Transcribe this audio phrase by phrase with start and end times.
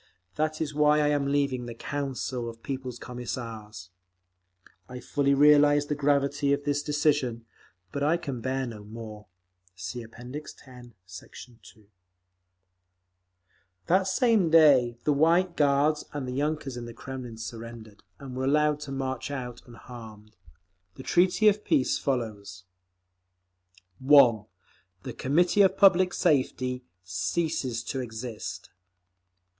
[0.33, 3.91] That is why I am leaving the Council of People's Commissars.
[4.89, 7.45] I fully realise the gravity of this decision.
[7.91, 9.27] But I can bear no more….
[9.75, 10.15] (See App.
[10.17, 10.55] X,
[11.05, 11.49] Sect.
[11.61, 11.85] 2)
[13.85, 18.79] That same day the White Guards and yunkers in the Kremlin surrendered, and were allowed
[18.79, 20.35] to march out unharmed.
[20.95, 22.63] The treaty of peace follows:
[23.99, 24.45] 1.
[25.03, 28.71] The Committee of Public Safety ceases to exist.